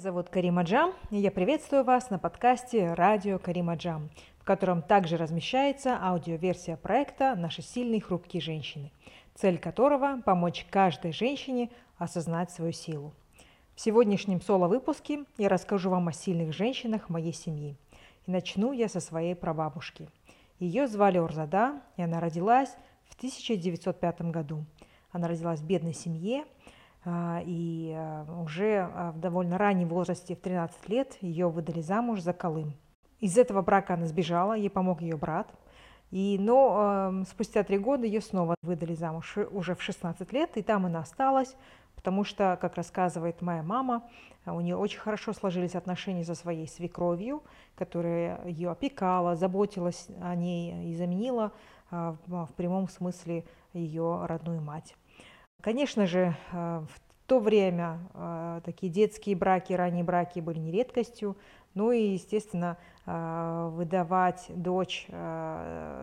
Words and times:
зовут 0.00 0.30
Карима 0.30 0.62
Джам, 0.62 0.94
и 1.10 1.18
я 1.18 1.30
приветствую 1.30 1.84
вас 1.84 2.08
на 2.08 2.18
подкасте 2.18 2.94
«Радио 2.94 3.38
Карима 3.38 3.74
Джам», 3.74 4.08
в 4.38 4.44
котором 4.44 4.80
также 4.80 5.18
размещается 5.18 5.98
аудиоверсия 6.00 6.78
проекта 6.78 7.34
«Наши 7.34 7.60
сильные 7.60 8.00
хрупкие 8.00 8.40
женщины», 8.40 8.92
цель 9.34 9.58
которого– 9.58 10.22
помочь 10.24 10.66
каждой 10.70 11.12
женщине 11.12 11.68
осознать 11.98 12.50
свою 12.50 12.72
силу. 12.72 13.12
В 13.74 13.80
сегодняшнем 13.82 14.40
соло-выпуске 14.40 15.24
я 15.36 15.50
расскажу 15.50 15.90
вам 15.90 16.08
о 16.08 16.12
сильных 16.12 16.54
женщинах 16.54 17.10
моей 17.10 17.34
семьи. 17.34 17.76
И 18.26 18.30
начну 18.30 18.72
я 18.72 18.88
со 18.88 19.00
своей 19.00 19.34
прабабушки. 19.34 20.08
Ее 20.58 20.86
звали 20.86 21.18
Урзада, 21.18 21.82
и 21.98 22.02
она 22.02 22.20
родилась 22.20 22.74
в 23.04 23.16
1905 23.16 24.22
году. 24.30 24.64
Она 25.12 25.28
родилась 25.28 25.60
в 25.60 25.66
бедной 25.66 25.92
семье– 25.92 26.44
и 27.06 27.94
а, 27.96 28.26
уже 28.42 28.90
а, 28.92 29.12
в 29.12 29.20
довольно 29.20 29.56
раннем 29.56 29.88
возрасте, 29.88 30.36
в 30.36 30.40
13 30.40 30.88
лет, 30.88 31.16
ее 31.20 31.48
выдали 31.48 31.80
замуж 31.80 32.20
за 32.20 32.32
Колым. 32.32 32.74
Из 33.20 33.38
этого 33.38 33.62
брака 33.62 33.94
она 33.94 34.06
сбежала, 34.06 34.52
ей 34.54 34.70
помог 34.70 35.00
ее 35.00 35.16
брат. 35.16 35.48
И, 36.10 36.36
но 36.40 37.22
спустя 37.30 37.62
три 37.62 37.78
года 37.78 38.04
ее 38.04 38.20
снова 38.20 38.56
выдали 38.62 38.94
замуж 38.94 39.38
уже 39.52 39.74
в 39.74 39.82
16 39.82 40.32
лет, 40.32 40.56
и 40.56 40.62
там 40.62 40.86
она 40.86 41.00
осталась, 41.00 41.54
потому 41.94 42.24
что, 42.24 42.58
как 42.60 42.74
рассказывает 42.74 43.40
моя 43.42 43.62
мама, 43.62 44.02
у 44.44 44.60
нее 44.60 44.76
очень 44.76 44.98
хорошо 44.98 45.32
сложились 45.32 45.76
отношения 45.76 46.24
со 46.24 46.34
своей 46.34 46.66
свекровью, 46.66 47.44
которая 47.76 48.44
ее 48.44 48.70
опекала, 48.70 49.36
заботилась 49.36 50.08
о 50.20 50.34
ней 50.34 50.90
и 50.90 50.96
заменила 50.96 51.52
в 51.90 52.50
прямом 52.56 52.88
смысле 52.88 53.44
ее 53.72 54.26
родную 54.26 54.60
мать. 54.60 54.96
Конечно 55.62 56.06
же, 56.06 56.34
э, 56.52 56.82
в 56.88 57.00
то 57.26 57.38
время 57.38 57.98
э, 58.14 58.60
такие 58.64 58.90
детские 58.90 59.36
браки, 59.36 59.72
ранние 59.74 60.04
браки 60.04 60.40
были 60.40 60.58
не 60.58 60.70
редкостью. 60.72 61.36
Ну 61.74 61.92
и, 61.92 62.14
естественно, 62.14 62.78
э, 63.06 63.70
выдавать 63.72 64.46
дочь 64.48 65.06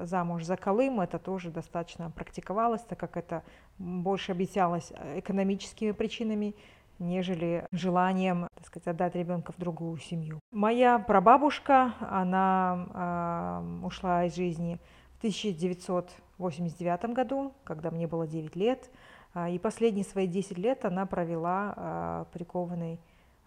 замуж 0.03 0.43
за 0.43 0.55
Колым, 0.57 1.01
это 1.01 1.19
тоже 1.19 1.49
достаточно 1.49 2.09
практиковалось, 2.11 2.81
так 2.81 2.99
как 2.99 3.17
это 3.17 3.43
больше 3.77 4.31
объяснялось 4.31 4.93
экономическими 5.15 5.91
причинами, 5.91 6.55
нежели 6.99 7.65
желанием, 7.71 8.47
так 8.55 8.65
сказать, 8.65 8.87
отдать 8.87 9.15
ребенка 9.15 9.51
в 9.51 9.57
другую 9.57 9.97
семью. 9.97 10.39
Моя 10.51 10.99
прабабушка, 10.99 11.93
она 11.99 13.61
ушла 13.83 14.25
из 14.25 14.35
жизни 14.35 14.79
в 15.15 15.17
1989 15.17 17.13
году, 17.13 17.53
когда 17.63 17.91
мне 17.91 18.07
было 18.07 18.25
9 18.27 18.55
лет. 18.55 18.89
А, 19.37 19.49
и 19.49 19.59
последние 19.59 20.03
свои 20.03 20.25
10 20.25 20.57
лет 20.57 20.83
она 20.83 21.05
провела 21.05 21.73
а, 21.75 22.25
прикованной 22.33 22.99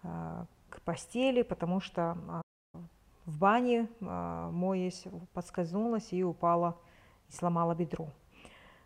а, 0.03 0.45
к 0.69 0.79
постели, 0.83 1.41
потому 1.41 1.81
что 1.81 2.17
в 3.25 3.37
бане, 3.37 3.87
моясь, 3.99 5.03
подскользнулась 5.33 6.11
и 6.11 6.23
упала 6.23 6.77
и 7.29 7.33
сломала 7.33 7.75
бедро. 7.75 8.07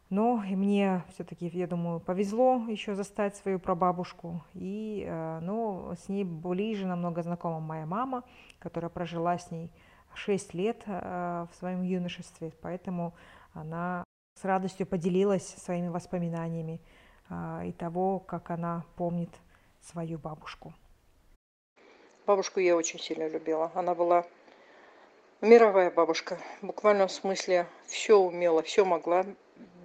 Но 0.09 0.37
мне 0.37 1.03
все-таки, 1.09 1.47
я 1.47 1.67
думаю, 1.67 1.99
повезло 1.99 2.65
еще 2.67 2.95
застать 2.95 3.35
свою 3.37 3.59
прабабушку. 3.59 4.43
И 4.53 5.07
ну, 5.41 5.93
с 5.95 6.09
ней 6.09 6.23
ближе 6.23 6.85
намного 6.85 7.21
знакома 7.23 7.59
моя 7.59 7.85
мама, 7.85 8.23
которая 8.59 8.89
прожила 8.89 9.37
с 9.37 9.51
ней 9.51 9.71
6 10.15 10.53
лет 10.53 10.83
в 10.85 11.49
своем 11.53 11.81
юношестве. 11.81 12.51
Поэтому 12.61 13.13
она 13.53 14.03
с 14.37 14.43
радостью 14.43 14.85
поделилась 14.85 15.47
своими 15.47 15.87
воспоминаниями 15.87 16.81
и 17.29 17.71
того, 17.77 18.19
как 18.19 18.51
она 18.51 18.83
помнит 18.95 19.29
свою 19.81 20.17
бабушку. 20.17 20.73
Бабушку 22.25 22.59
я 22.59 22.75
очень 22.75 22.99
сильно 22.99 23.27
любила. 23.27 23.71
Она 23.75 23.93
была 23.93 24.25
мировая 25.41 25.91
бабушка. 25.91 26.39
В 26.61 26.67
буквальном 26.67 27.09
смысле 27.09 27.67
все 27.85 28.17
умела, 28.17 28.63
все 28.63 28.83
могла. 28.83 29.25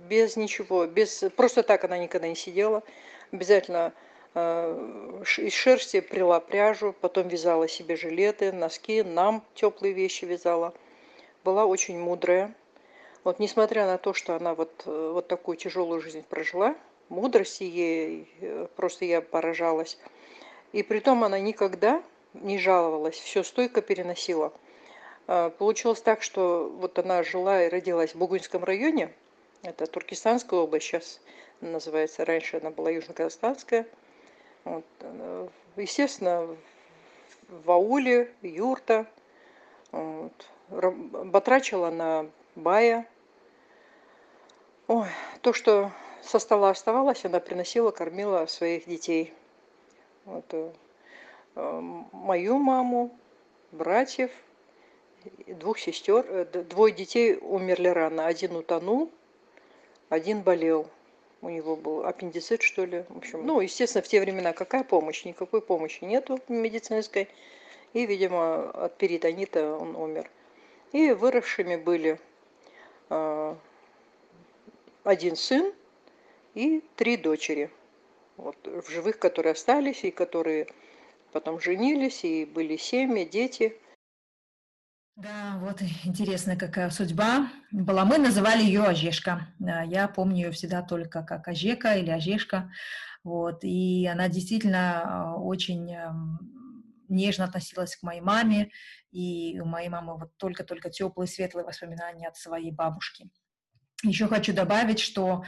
Без 0.08 0.36
ничего, 0.36 0.86
без 0.86 1.24
просто 1.36 1.62
так 1.62 1.84
она 1.84 1.98
никогда 1.98 2.28
не 2.28 2.34
сидела. 2.34 2.82
Обязательно 3.30 3.92
э, 4.34 5.22
из 5.38 5.52
шерсти 5.52 6.00
прила 6.00 6.40
пряжу, 6.40 6.94
потом 7.00 7.28
вязала 7.28 7.68
себе 7.68 7.96
жилеты, 7.96 8.52
носки, 8.52 9.02
нам 9.02 9.44
теплые 9.54 9.92
вещи 9.92 10.24
вязала. 10.24 10.74
Была 11.44 11.66
очень 11.66 11.98
мудрая, 11.98 12.54
вот 13.22 13.38
несмотря 13.38 13.86
на 13.86 13.98
то, 13.98 14.14
что 14.14 14.34
она 14.34 14.54
вот, 14.54 14.82
э, 14.86 15.10
вот 15.12 15.28
такую 15.28 15.58
тяжелую 15.58 16.00
жизнь 16.00 16.24
прожила, 16.28 16.74
мудрости 17.10 17.64
ей, 17.64 18.28
э, 18.40 18.66
просто 18.76 19.04
я 19.04 19.20
поражалась. 19.20 19.98
И 20.72 20.82
при 20.82 21.00
том 21.00 21.24
она 21.24 21.38
никогда 21.38 22.02
не 22.32 22.58
жаловалась, 22.58 23.16
все 23.16 23.42
стойко 23.42 23.82
переносила. 23.82 24.52
А, 25.26 25.50
получилось 25.50 26.00
так, 26.00 26.22
что 26.22 26.68
вот 26.80 26.98
она 26.98 27.22
жила 27.22 27.64
и 27.64 27.68
родилась 27.68 28.14
в 28.14 28.18
Бугунском 28.18 28.64
районе, 28.64 29.12
это 29.62 29.86
Туркестанская 29.86 30.60
область, 30.60 30.86
сейчас 30.86 31.20
называется, 31.60 32.24
раньше 32.24 32.56
она 32.56 32.70
была 32.70 32.90
Южно-Казахстанская. 32.90 33.86
Вот. 34.64 34.84
Э, 35.00 35.48
естественно, 35.76 36.56
в 37.48 37.70
ауле, 37.70 38.32
юрта, 38.42 39.06
вот. 39.90 40.32
батрачила 40.68 41.90
на 41.90 42.26
бая. 42.54 43.06
Ой, 44.86 45.08
то, 45.42 45.52
что 45.52 45.92
со 46.22 46.38
стола 46.38 46.70
оставалось, 46.70 47.24
она 47.24 47.40
приносила, 47.40 47.90
кормила 47.90 48.46
своих 48.46 48.86
детей. 48.86 49.32
Вот, 50.24 50.44
э, 50.52 50.70
мою 52.12 52.58
маму, 52.58 53.16
братьев, 53.72 54.30
двух 55.46 55.78
сестер. 55.78 56.24
Э, 56.28 56.44
двое 56.44 56.94
детей 56.94 57.38
умерли 57.40 57.88
рано. 57.88 58.26
Один 58.26 58.56
утонул, 58.56 59.10
один 60.08 60.42
болел. 60.42 60.88
У 61.42 61.48
него 61.48 61.74
был 61.74 62.04
аппендицит, 62.04 62.62
что 62.62 62.84
ли. 62.84 63.04
В 63.08 63.18
общем, 63.18 63.46
ну, 63.46 63.60
естественно, 63.60 64.02
в 64.02 64.08
те 64.08 64.20
времена 64.20 64.52
какая 64.52 64.84
помощь? 64.84 65.24
Никакой 65.24 65.62
помощи 65.62 66.04
нету 66.04 66.38
медицинской. 66.48 67.28
И, 67.94 68.06
видимо, 68.06 68.70
от 68.70 68.96
перитонита 68.98 69.74
он 69.74 69.96
умер. 69.96 70.30
И 70.92 71.12
выросшими 71.12 71.76
были 71.76 72.20
один 75.02 75.36
сын 75.36 75.72
и 76.54 76.82
три 76.96 77.16
дочери. 77.16 77.70
Вот, 78.36 78.56
в 78.66 78.90
живых, 78.90 79.18
которые 79.18 79.52
остались, 79.52 80.04
и 80.04 80.10
которые 80.10 80.66
потом 81.32 81.60
женились, 81.60 82.24
и 82.24 82.44
были 82.44 82.76
семьи, 82.76 83.24
дети. 83.24 83.76
Да, 85.16 85.58
вот 85.60 85.82
интересная 86.04 86.56
какая 86.56 86.88
судьба 86.90 87.50
была. 87.70 88.04
Мы 88.04 88.16
называли 88.16 88.62
ее 88.62 88.84
Ожешка. 88.84 89.48
Я 89.58 90.08
помню 90.08 90.46
ее 90.46 90.50
всегда 90.52 90.82
только 90.82 91.22
как 91.22 91.46
Ожека 91.48 91.94
или 91.94 92.10
Ожешка. 92.10 92.72
Вот, 93.22 93.64
и 93.64 94.06
она 94.06 94.28
действительно 94.28 95.02
а, 95.02 95.36
очень 95.36 95.94
нежно 97.10 97.44
относилась 97.44 97.96
к 97.96 98.02
моей 98.02 98.22
маме, 98.22 98.70
и 99.10 99.60
у 99.60 99.66
моей 99.66 99.90
мамы 99.90 100.16
вот 100.16 100.36
только-только 100.38 100.88
теплые, 100.88 101.28
светлые 101.28 101.66
воспоминания 101.66 102.28
от 102.28 102.36
своей 102.36 102.70
бабушки. 102.70 103.28
Еще 104.02 104.26
хочу 104.28 104.54
добавить, 104.54 105.00
что 105.00 105.44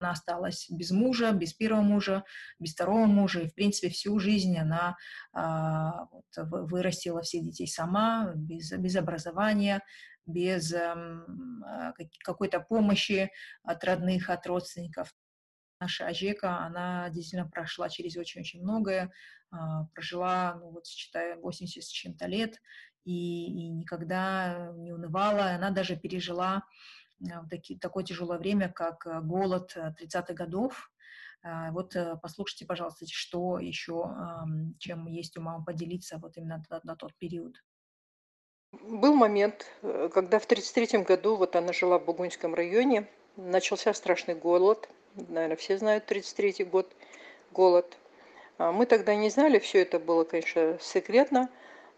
она 0.00 0.12
осталась 0.12 0.66
без 0.70 0.90
мужа, 0.90 1.32
без 1.32 1.52
первого 1.52 1.82
мужа, 1.82 2.24
без 2.58 2.72
второго 2.72 3.06
мужа, 3.06 3.40
и, 3.40 3.48
в 3.48 3.54
принципе, 3.54 3.88
всю 3.88 4.18
жизнь 4.18 4.56
она 4.56 4.96
а, 5.32 6.06
вот, 6.12 6.70
вырастила 6.70 7.22
всех 7.22 7.44
детей 7.44 7.66
сама, 7.66 8.32
без, 8.34 8.72
без 8.72 8.96
образования, 8.96 9.82
без 10.26 10.72
а, 10.72 11.94
какой-то 12.24 12.60
помощи 12.60 13.30
от 13.62 13.84
родных, 13.84 14.30
от 14.30 14.46
родственников. 14.46 15.14
Наша 15.80 16.08
Ажека, 16.08 16.58
она 16.58 17.08
действительно 17.10 17.48
прошла 17.48 17.88
через 17.88 18.16
очень-очень 18.16 18.62
многое, 18.62 19.12
а, 19.50 19.84
прожила, 19.94 20.54
ну 20.60 20.70
вот, 20.70 20.86
считая, 20.86 21.36
80 21.36 21.82
с 21.82 21.88
чем-то 21.88 22.26
лет, 22.26 22.60
и, 23.04 23.46
и 23.46 23.68
никогда 23.70 24.72
не 24.76 24.92
унывала. 24.92 25.52
Она 25.52 25.70
даже 25.70 25.96
пережила 25.96 26.62
в 27.20 27.48
таки, 27.48 27.76
такое 27.76 28.04
тяжелое 28.04 28.38
время, 28.38 28.68
как 28.68 29.06
э, 29.06 29.20
голод 29.20 29.76
30-х 29.76 30.34
годов. 30.34 30.90
А, 31.42 31.70
вот 31.72 31.94
э, 31.96 32.16
послушайте, 32.22 32.66
пожалуйста, 32.66 33.06
что 33.08 33.58
еще, 33.58 34.10
чем 34.78 35.06
есть 35.06 35.36
у 35.36 35.40
мамы 35.40 35.64
поделиться 35.64 36.18
вот 36.18 36.36
именно 36.36 36.62
на, 36.70 36.80
на 36.84 36.96
тот 36.96 37.14
период. 37.16 37.56
Был 38.72 39.14
момент, 39.14 39.66
э, 39.82 40.10
когда 40.12 40.38
в 40.38 40.44
1933 40.44 41.02
году, 41.02 41.36
вот 41.36 41.56
она 41.56 41.72
жила 41.72 41.98
в 41.98 42.04
Бугунском 42.04 42.54
районе, 42.54 43.08
начался 43.36 43.94
страшный 43.94 44.34
голод. 44.34 44.88
Наверное, 45.14 45.56
все 45.56 45.78
знают 45.78 46.04
1933 46.04 46.64
год, 46.66 46.94
голод. 47.50 47.96
А, 48.58 48.72
мы 48.72 48.86
тогда 48.86 49.14
не 49.14 49.30
знали, 49.30 49.58
все 49.58 49.82
это 49.82 49.98
было, 49.98 50.24
конечно, 50.24 50.78
секретно. 50.80 51.48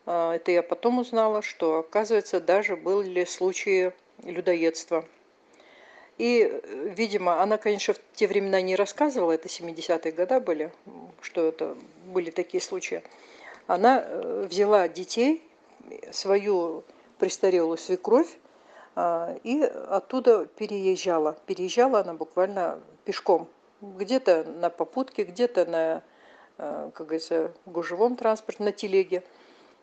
Это 0.07 0.51
я 0.51 0.63
потом 0.63 0.99
узнала, 0.99 1.43
что, 1.43 1.81
оказывается, 1.81 2.41
даже 2.41 2.75
были 2.75 3.25
случаи 3.27 3.93
людоедства. 4.23 5.05
И, 6.19 6.43
э, 6.43 6.89
видимо, 6.97 7.43
она, 7.43 7.57
конечно, 7.57 7.95
в 7.95 8.01
те 8.15 8.27
времена 8.27 8.61
не 8.61 8.77
рассказывала, 8.77 9.33
это 9.33 9.49
70-е 9.49 10.13
годы 10.13 10.41
были, 10.41 10.73
что 11.23 11.47
это 11.47 11.77
были 12.07 12.31
такие 12.31 12.61
случаи. 12.61 13.03
она 13.67 14.05
взяла 14.47 14.89
детей, 14.89 15.43
свою 16.11 16.83
престарелую 17.19 17.79
свекровь, 17.79 18.29
и 19.45 19.63
оттуда 19.89 20.47
переезжала. 20.47 21.39
Переезжала 21.47 22.01
она 22.01 22.15
буквально 22.15 22.81
пешком. 23.05 23.49
Где-то 23.81 24.43
на 24.45 24.71
попутке, 24.71 25.23
где-то 25.23 25.67
на, 25.67 26.03
как 26.59 27.07
говорится, 27.07 27.53
гужевом 27.65 28.17
транспорте, 28.17 28.65
на 28.65 28.73
телеге. 28.73 29.23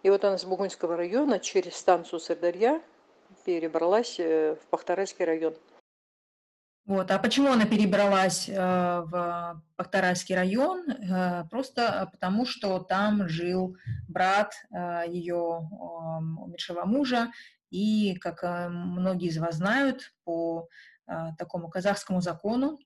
И 0.04 0.10
вот 0.10 0.26
она 0.26 0.38
с 0.38 0.44
Бугунского 0.46 0.98
района 0.98 1.40
через 1.40 1.76
станцию 1.78 2.20
Сырдарья 2.20 2.82
перебралась 3.48 4.20
в 4.20 4.58
Пахтарайский 4.70 5.24
район. 5.24 5.56
Вот. 6.86 7.10
А 7.12 7.18
почему 7.18 7.50
она 7.50 7.66
перебралась 7.66 8.50
э, 8.50 8.54
в 8.56 9.64
Пахтарайский 9.78 10.36
район? 10.36 10.90
Э, 10.90 11.46
просто 11.50 12.10
потому, 12.12 12.46
что 12.46 12.80
там 12.80 13.30
жил 13.30 13.78
брат 14.10 14.54
э, 14.70 15.04
ее 15.08 15.70
умершего 16.40 16.84
мужа, 16.84 17.32
и, 17.70 18.16
как 18.16 18.44
многие 18.70 19.28
из 19.28 19.38
вас 19.38 19.56
знают, 19.56 20.14
по 20.24 20.70
такому 21.38 21.70
казахскому 21.70 22.22
закону, 22.22 22.80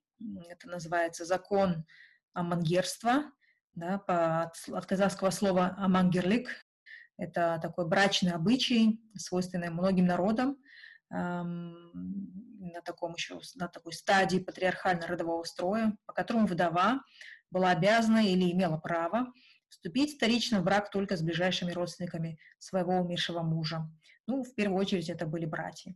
это 0.49 0.67
называется 0.67 1.23
закон 1.23 1.85
амангерства, 2.33 3.25
да, 3.75 3.99
по, 3.99 4.41
от, 4.43 4.55
от 4.71 4.85
казахского 4.87 5.29
слова 5.29 5.75
амангерлик, 5.77 6.49
это 7.21 7.59
такой 7.61 7.87
брачный 7.87 8.31
обычай, 8.31 8.99
свойственный 9.15 9.69
многим 9.69 10.05
народам, 10.05 10.57
на 11.09 12.81
таком 12.83 13.13
еще, 13.13 13.39
на 13.55 13.67
такой 13.67 13.93
стадии 13.93 14.39
патриархально-родового 14.39 15.43
строя, 15.43 15.95
по 16.05 16.13
которому 16.13 16.47
вдова 16.47 17.03
была 17.51 17.69
обязана 17.71 18.25
или 18.25 18.51
имела 18.51 18.77
право 18.77 19.31
вступить 19.69 20.15
вторично 20.15 20.61
в 20.61 20.63
брак 20.63 20.89
только 20.89 21.15
с 21.15 21.21
ближайшими 21.21 21.71
родственниками 21.71 22.39
своего 22.57 22.93
умершего 22.93 23.41
мужа. 23.41 23.87
Ну, 24.25 24.43
в 24.43 24.55
первую 24.55 24.79
очередь, 24.79 25.09
это 25.09 25.27
были 25.27 25.45
братья. 25.45 25.95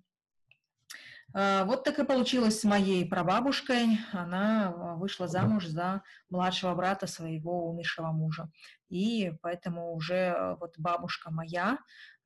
А, 1.34 1.66
вот 1.66 1.84
так 1.84 2.00
и 2.00 2.06
получилось 2.06 2.60
с 2.60 2.64
моей 2.64 3.08
прабабушкой. 3.08 4.00
Она 4.14 4.68
а, 4.68 4.96
вышла 4.96 5.28
замуж 5.28 5.66
за 5.66 6.02
младшего 6.30 6.74
брата 6.76 7.08
своего 7.08 7.70
умершего 7.70 8.12
мужа. 8.12 8.50
И 8.90 9.34
поэтому 9.42 9.94
уже 9.94 10.30
а, 10.30 10.56
вот 10.56 10.78
бабушка 10.78 11.32
моя, 11.32 11.78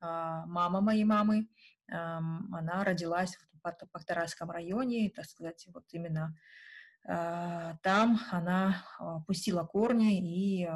мама 0.02 0.80
моей 0.80 1.04
мамы, 1.04 1.50
она 1.90 2.86
родилась 2.86 3.36
в 3.36 3.88
Пахтарайском 3.92 4.50
районе, 4.50 5.12
так 5.14 5.26
сказать, 5.26 5.68
вот 5.74 5.84
именно 5.92 6.38
там 7.04 8.22
она 8.32 8.86
пустила 9.28 9.66
корни, 9.66 10.20
и 10.22 10.70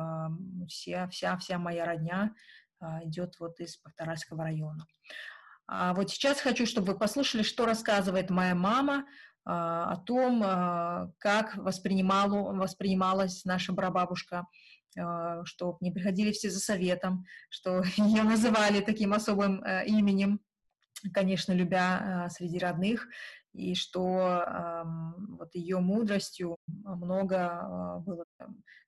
вся, 0.68 1.08
вся, 1.08 1.38
вся 1.38 1.58
моя 1.58 1.86
родня 1.86 2.36
идет 3.04 3.40
вот 3.40 3.62
из 3.62 3.78
Пахтарайского 3.78 4.44
района. 4.44 4.86
А 5.76 5.96
вот 5.96 6.12
сейчас 6.12 6.40
хочу, 6.40 6.68
чтобы 6.68 6.94
вы 6.94 7.00
послушали, 7.00 7.42
что 7.42 7.66
рассказывает 7.66 8.30
моя 8.30 8.54
мама 8.54 9.08
о 9.44 9.98
том, 10.06 10.40
как 11.18 11.56
воспринимала, 11.56 12.54
воспринималась 12.54 13.44
наша 13.44 13.74
прабабушка, 13.74 14.46
что 14.92 15.78
не 15.82 15.92
приходили 15.92 16.32
все 16.32 16.52
за 16.52 16.60
советом, 16.60 17.26
что 17.50 17.82
ее 17.98 18.22
называли 18.22 18.82
таким 18.82 19.14
особым 19.14 19.64
э, 19.64 19.88
именем, 19.88 20.40
конечно, 21.12 21.54
любя 21.54 22.28
среди 22.30 22.60
родных, 22.60 23.08
и 23.54 23.74
что 23.74 24.86
вот 25.40 25.56
ее 25.56 25.80
мудростью 25.80 26.58
много 26.68 28.00
было 28.06 28.26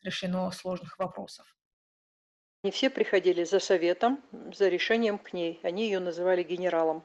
решено 0.03 0.51
сложных 0.51 0.99
вопросов. 0.99 1.47
Не 2.65 2.71
все 2.71 2.89
приходили 2.89 3.43
за 3.43 3.59
советом, 3.59 4.21
за 4.51 4.67
решением 4.67 5.17
к 5.19 5.31
ней. 5.31 5.59
Они 5.63 5.85
ее 5.85 5.99
называли 5.99 6.43
генералом. 6.43 7.03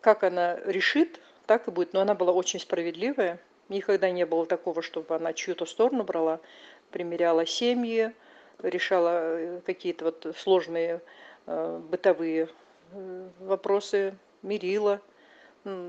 Как 0.00 0.24
она 0.24 0.56
решит, 0.64 1.20
так 1.46 1.68
и 1.68 1.70
будет. 1.70 1.92
Но 1.92 2.00
она 2.00 2.14
была 2.14 2.32
очень 2.32 2.58
справедливая. 2.58 3.38
Никогда 3.68 4.10
не 4.10 4.26
было 4.26 4.46
такого, 4.46 4.82
чтобы 4.82 5.14
она 5.14 5.32
чью-то 5.32 5.66
сторону 5.66 6.02
брала, 6.02 6.40
примеряла 6.90 7.46
семьи, 7.46 8.12
решала 8.58 9.38
э, 9.38 9.60
какие-то 9.64 10.06
вот 10.06 10.34
сложные 10.36 11.02
э, 11.46 11.80
бытовые 11.90 12.48
Э, 12.92 13.28
вопросы 13.40 14.14
мирила. 14.42 15.00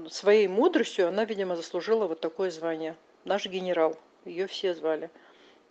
Своей 0.10 0.48
мудростью 0.48 1.08
она, 1.08 1.24
видимо, 1.26 1.56
заслужила 1.56 2.06
вот 2.06 2.20
такое 2.20 2.52
звание. 2.52 2.96
Наш 3.24 3.46
генерал. 3.46 3.98
Ее 4.26 4.48
все 4.48 4.76
звали. 4.76 5.10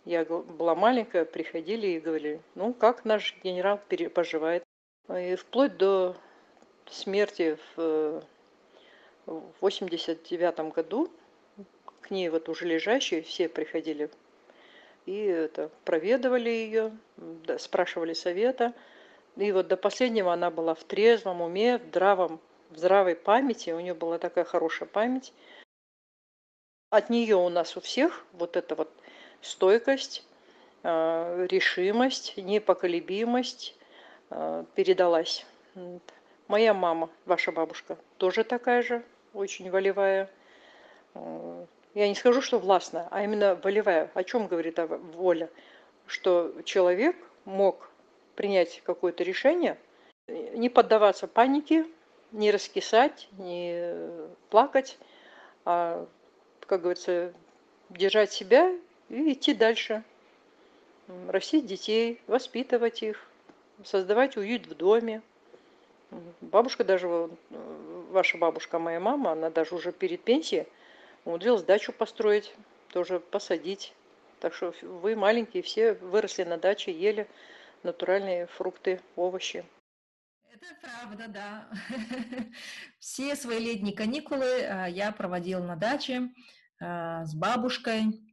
Я 0.05 0.25
была 0.25 0.75
маленькая, 0.75 1.25
приходили 1.25 1.87
и 1.87 1.99
говорили, 1.99 2.41
ну, 2.55 2.73
как 2.73 3.05
наш 3.05 3.35
генерал 3.43 3.79
поживает. 4.13 4.63
И 5.09 5.35
вплоть 5.35 5.77
до 5.77 6.15
смерти 6.89 7.57
в 7.75 8.23
89 9.25 10.73
году 10.73 11.11
к 12.01 12.09
ней 12.09 12.29
вот 12.29 12.49
уже 12.49 12.65
лежащие 12.65 13.21
все 13.21 13.47
приходили 13.47 14.09
и 15.05 15.23
это, 15.25 15.69
проведывали 15.83 16.49
ее, 16.49 16.97
спрашивали 17.57 18.13
совета. 18.13 18.73
И 19.35 19.51
вот 19.51 19.67
до 19.67 19.77
последнего 19.77 20.33
она 20.33 20.51
была 20.51 20.75
в 20.75 20.83
трезвом 20.83 21.41
уме, 21.41 21.79
в 21.79 21.87
здравом, 21.87 22.39
в 22.69 22.77
здравой 22.77 23.15
памяти. 23.15 23.71
У 23.71 23.79
нее 23.79 23.93
была 23.93 24.17
такая 24.17 24.43
хорошая 24.43 24.87
память. 24.87 25.33
От 26.89 27.09
нее 27.09 27.35
у 27.37 27.49
нас 27.49 27.77
у 27.77 27.81
всех 27.81 28.25
вот 28.33 28.57
эта 28.57 28.75
вот 28.75 28.91
стойкость, 29.41 30.25
э, 30.83 31.47
решимость, 31.49 32.37
непоколебимость 32.37 33.75
э, 34.29 34.63
передалась. 34.75 35.45
Моя 36.47 36.73
мама, 36.73 37.09
ваша 37.25 37.51
бабушка, 37.51 37.97
тоже 38.17 38.43
такая 38.43 38.81
же, 38.81 39.03
очень 39.33 39.69
волевая. 39.69 40.29
Э, 41.15 41.65
я 41.93 42.07
не 42.07 42.15
скажу, 42.15 42.41
что 42.41 42.59
властная, 42.59 43.07
а 43.11 43.23
именно 43.23 43.55
волевая. 43.55 44.09
О 44.13 44.23
чем 44.23 44.47
говорит 44.47 44.79
воля? 45.15 45.49
Что 46.07 46.53
человек 46.63 47.15
мог 47.45 47.89
принять 48.35 48.81
какое-то 48.83 49.23
решение, 49.23 49.77
не 50.27 50.69
поддаваться 50.69 51.27
панике, 51.27 51.85
не 52.31 52.51
раскисать, 52.51 53.27
не 53.37 53.93
плакать, 54.49 54.97
а, 55.65 56.07
как 56.65 56.81
говорится, 56.81 57.33
держать 57.89 58.31
себя 58.31 58.71
и 59.11 59.33
идти 59.33 59.53
дальше. 59.53 60.03
Растить 61.27 61.65
детей, 61.65 62.21
воспитывать 62.27 63.03
их, 63.03 63.27
создавать 63.83 64.37
уют 64.37 64.65
в 64.67 64.75
доме. 64.75 65.21
Бабушка 66.39 66.83
даже, 66.83 67.29
ваша 67.49 68.37
бабушка, 68.37 68.79
моя 68.79 68.99
мама, 68.99 69.31
она 69.31 69.49
даже 69.49 69.75
уже 69.75 69.91
перед 69.91 70.23
пенсией 70.23 70.67
умудрилась 71.25 71.63
дачу 71.63 71.91
построить, 71.91 72.53
тоже 72.89 73.19
посадить. 73.19 73.93
Так 74.39 74.53
что 74.53 74.73
вы 74.81 75.15
маленькие 75.15 75.63
все 75.63 75.93
выросли 75.93 76.43
на 76.43 76.57
даче, 76.57 76.91
ели 76.91 77.27
натуральные 77.83 78.47
фрукты, 78.47 79.01
овощи. 79.15 79.65
Это 80.53 80.65
правда, 80.81 81.27
да. 81.27 81.69
Все 82.99 83.35
свои 83.35 83.59
летние 83.59 83.95
каникулы 83.95 84.61
а, 84.61 84.87
я 84.87 85.11
проводила 85.11 85.63
на 85.63 85.75
даче 85.75 86.29
а, 86.79 87.25
с 87.25 87.33
бабушкой, 87.33 88.30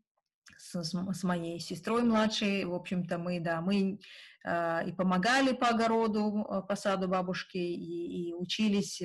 с, 0.58 0.74
с 0.82 1.24
моей 1.24 1.60
сестрой 1.60 2.02
младшей. 2.02 2.64
В 2.64 2.74
общем-то, 2.74 3.18
мы, 3.18 3.40
да, 3.40 3.60
мы 3.60 4.00
и 4.86 4.92
помогали 4.92 5.52
по 5.52 5.68
огороду, 5.68 6.64
по 6.68 6.76
саду 6.76 7.08
бабушки, 7.08 7.58
и, 7.58 8.30
и 8.30 8.34
учились 8.34 9.02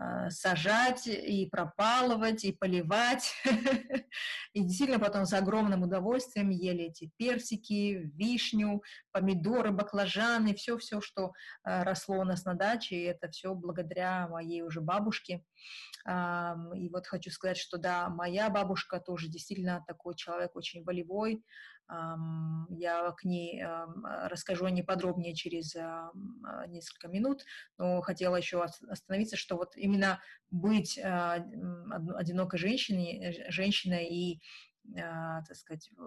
а, 0.00 0.30
сажать 0.30 1.06
и 1.06 1.46
пропалывать, 1.50 2.44
и 2.44 2.52
поливать. 2.52 3.34
И 4.54 4.62
действительно 4.64 4.98
потом 4.98 5.26
с 5.26 5.32
огромным 5.32 5.82
удовольствием 5.82 6.48
ели 6.48 6.84
эти 6.84 7.12
персики, 7.18 8.10
вишню, 8.14 8.82
помидоры, 9.12 9.70
баклажаны, 9.70 10.54
все-все, 10.54 11.00
что 11.00 11.32
росло 11.62 12.18
у 12.18 12.24
нас 12.24 12.44
на 12.44 12.54
даче, 12.54 12.96
и 12.96 13.04
это 13.04 13.30
все 13.30 13.54
благодаря 13.54 14.26
моей 14.26 14.62
уже 14.62 14.80
бабушке. 14.80 15.44
И 16.08 16.88
вот 16.88 17.06
хочу 17.06 17.30
сказать, 17.30 17.58
что 17.58 17.78
да, 17.78 18.08
моя 18.08 18.50
бабушка 18.50 18.98
тоже 18.98 19.28
действительно 19.28 19.84
такой 19.86 20.16
человек 20.16 20.56
очень 20.56 20.82
волевой, 20.82 21.44
я 22.70 23.10
к 23.12 23.24
ней 23.24 23.64
расскажу 24.04 24.66
о 24.66 24.70
ней 24.70 24.82
подробнее 24.82 25.34
через 25.34 25.74
несколько 26.68 27.08
минут, 27.08 27.44
но 27.78 28.00
хотела 28.00 28.36
еще 28.36 28.62
остановиться, 28.62 29.36
что 29.36 29.56
вот 29.56 29.76
именно 29.76 30.20
быть 30.50 30.98
а, 30.98 31.44
одинокой 32.16 32.58
женщиной, 32.58 33.18
э, 33.22 33.50
женщиной 33.50 34.06
и 34.06 34.40
а, 34.98 35.42
так 35.42 35.56
сказать, 35.56 35.90
э, 35.96 36.02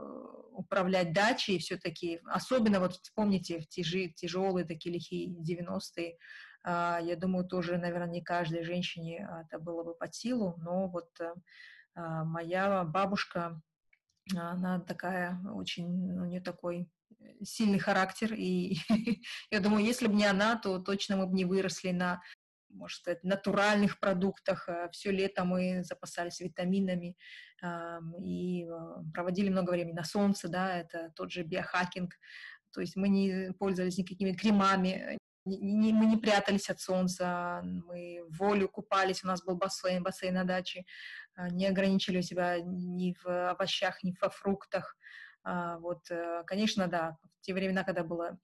управлять 0.51 1.13
дачей 1.13 1.59
все-таки, 1.59 2.19
особенно 2.25 2.79
вот 2.79 2.93
вспомните 2.93 3.59
в 3.59 3.67
тяжи, 3.67 4.09
тяжелые 4.09 4.65
такие 4.65 4.93
лихие 4.93 5.29
90-е, 5.29 6.17
а, 6.63 6.99
я 7.01 7.15
думаю, 7.15 7.45
тоже, 7.45 7.77
наверное, 7.77 8.07
не 8.07 8.21
каждой 8.21 8.63
женщине 8.63 9.27
это 9.45 9.59
было 9.59 9.83
бы 9.83 9.95
под 9.95 10.13
силу, 10.15 10.55
но 10.57 10.87
вот 10.87 11.09
э, 11.19 11.33
моя 11.95 12.83
бабушка, 12.83 13.61
она 14.31 14.79
такая 14.79 15.39
очень, 15.53 15.85
у 16.19 16.25
нее 16.25 16.41
такой 16.41 16.89
сильный 17.43 17.79
характер, 17.79 18.33
и 18.33 18.77
я 19.51 19.59
думаю, 19.59 19.85
если 19.85 20.07
бы 20.07 20.13
не 20.13 20.25
она, 20.25 20.57
то 20.57 20.79
точно 20.79 21.17
мы 21.17 21.27
бы 21.27 21.35
не 21.35 21.45
выросли 21.45 21.91
на, 21.91 22.21
можно 22.69 22.95
сказать, 22.95 23.23
натуральных 23.23 23.99
продуктах. 23.99 24.67
Э, 24.67 24.89
Все 24.91 25.11
лето 25.11 25.43
мы 25.45 25.83
запасались 25.83 26.39
витаминами 26.39 27.15
и 28.21 28.67
проводили 29.13 29.49
много 29.49 29.71
времени 29.71 29.95
на 29.95 30.03
солнце, 30.03 30.49
да, 30.49 30.75
это 30.75 31.13
тот 31.15 31.31
же 31.31 31.43
биохакинг, 31.43 32.13
то 32.73 32.81
есть 32.81 32.97
мы 32.97 33.07
не 33.07 33.53
пользовались 33.53 33.97
никакими 33.97 34.33
кремами, 34.33 35.17
не, 35.45 35.93
мы 35.93 36.05
не 36.05 36.17
прятались 36.17 36.69
от 36.69 36.79
солнца, 36.79 37.61
мы 37.63 38.23
волю 38.29 38.69
купались, 38.69 39.23
у 39.23 39.27
нас 39.27 39.43
был 39.43 39.55
бассейн, 39.55 40.01
бассейн 40.01 40.33
на 40.33 40.43
даче, 40.43 40.79
а, 40.79 40.85
не 41.51 41.67
ограничили 41.67 42.21
себя 42.21 42.59
ни 42.61 43.15
в 43.23 43.51
овощах, 43.51 44.03
ни 44.03 44.15
во 44.21 44.29
фруктах. 44.29 44.95
А, 45.43 45.77
вот, 45.79 46.09
э, 46.09 46.43
конечно, 46.45 46.87
да, 46.87 47.17
в 47.21 47.41
те 47.41 47.53
времена, 47.53 47.83
когда 47.83 48.03
было 48.03 48.37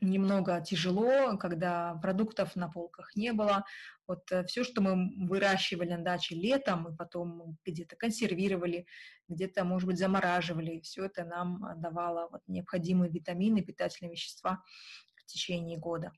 немного 0.00 0.60
тяжело, 0.60 1.36
когда 1.36 1.94
продуктов 2.00 2.54
на 2.54 2.68
полках 2.68 3.16
не 3.16 3.32
было. 3.32 3.64
Вот 4.06 4.30
э, 4.30 4.44
все, 4.44 4.62
что 4.62 4.80
мы 4.80 5.26
выращивали 5.26 5.90
на 5.90 6.04
даче 6.04 6.34
летом, 6.34 6.82
мы 6.82 6.96
потом 6.96 7.58
где-то 7.64 7.96
консервировали, 7.96 8.86
где-то, 9.28 9.64
может 9.64 9.88
быть, 9.88 9.98
замораживали, 9.98 10.80
все 10.80 11.06
это 11.06 11.24
нам 11.24 11.60
давало 11.80 12.28
вот 12.30 12.42
необходимые 12.46 13.10
витамины, 13.10 13.62
питательные 13.62 14.12
вещества 14.12 14.62
в 15.16 15.24
течение 15.26 15.78
года. 15.78 16.12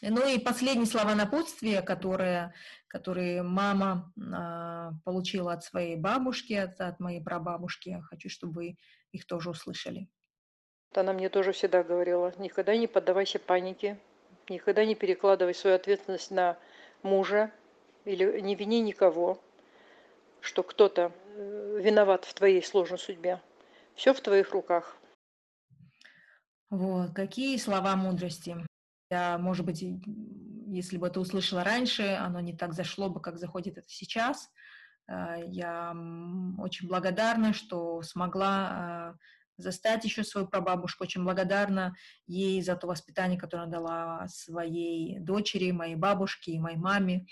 Ну 0.00 0.26
и 0.28 0.38
последние 0.38 0.86
слова 0.86 1.14
напутствия, 1.14 1.80
которые, 1.80 2.52
которые 2.88 3.42
мама 3.42 4.12
э, 4.16 4.20
получила 5.04 5.52
от 5.52 5.64
своей 5.64 5.96
бабушки, 5.96 6.52
от, 6.54 6.80
от 6.80 7.00
моей 7.00 7.22
прабабушки. 7.22 8.00
Хочу, 8.10 8.28
чтобы 8.28 8.54
вы 8.54 8.76
их 9.12 9.26
тоже 9.26 9.50
услышали. 9.50 10.08
Она 10.94 11.12
мне 11.12 11.28
тоже 11.28 11.52
всегда 11.52 11.82
говорила, 11.82 12.32
никогда 12.38 12.76
не 12.76 12.86
поддавайся 12.86 13.38
панике, 13.38 13.98
никогда 14.48 14.84
не 14.84 14.94
перекладывай 14.94 15.54
свою 15.54 15.76
ответственность 15.76 16.30
на 16.30 16.56
мужа 17.02 17.50
или 18.04 18.40
не 18.40 18.54
вини 18.54 18.80
никого, 18.80 19.42
что 20.40 20.62
кто-то 20.62 21.12
э, 21.36 21.80
виноват 21.82 22.24
в 22.24 22.34
твоей 22.34 22.62
сложной 22.62 22.98
судьбе. 22.98 23.40
Все 23.94 24.12
в 24.12 24.20
твоих 24.20 24.52
руках. 24.52 24.96
Вот, 26.70 27.12
какие 27.14 27.56
слова 27.56 27.96
мудрости. 27.96 28.56
Я, 29.10 29.38
может 29.38 29.64
быть, 29.64 29.82
если 30.66 30.96
бы 30.96 31.06
это 31.06 31.20
услышала 31.20 31.62
раньше, 31.62 32.02
оно 32.02 32.40
не 32.40 32.56
так 32.56 32.72
зашло 32.72 33.08
бы, 33.08 33.20
как 33.20 33.38
заходит 33.38 33.78
это 33.78 33.88
сейчас. 33.88 34.50
Э, 35.08 35.36
я 35.46 35.90
очень 36.58 36.88
благодарна, 36.88 37.52
что 37.52 38.02
смогла 38.02 39.16
э, 39.16 39.62
застать 39.62 40.04
еще 40.04 40.24
свою 40.24 40.46
прабабушку. 40.46 41.04
Очень 41.04 41.24
благодарна 41.24 41.94
ей 42.26 42.60
за 42.62 42.76
то 42.76 42.86
воспитание, 42.86 43.38
которое 43.38 43.64
она 43.64 43.72
дала 43.72 44.28
своей 44.28 45.18
дочери, 45.18 45.70
моей 45.70 45.96
бабушке 45.96 46.52
и 46.52 46.58
моей 46.58 46.76
маме, 46.76 47.26